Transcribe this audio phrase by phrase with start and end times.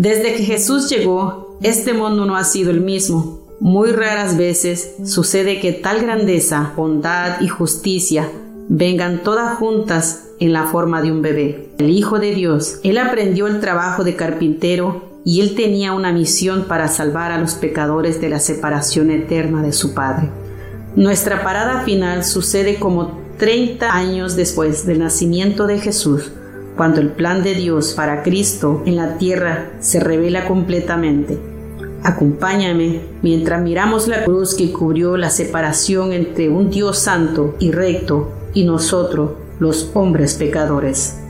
[0.00, 3.40] Desde que Jesús llegó, este mundo no ha sido el mismo.
[3.60, 8.26] Muy raras veces sucede que tal grandeza, bondad y justicia
[8.70, 11.68] vengan todas juntas en la forma de un bebé.
[11.76, 16.64] El Hijo de Dios, Él aprendió el trabajo de carpintero y Él tenía una misión
[16.66, 20.30] para salvar a los pecadores de la separación eterna de su Padre.
[20.96, 26.32] Nuestra parada final sucede como 30 años después del nacimiento de Jesús,
[26.76, 31.38] cuando el plan de Dios para Cristo en la tierra se revela completamente.
[32.02, 38.30] Acompáñame mientras miramos la cruz que cubrió la separación entre un Dios santo y recto
[38.54, 41.20] y nosotros, los hombres pecadores.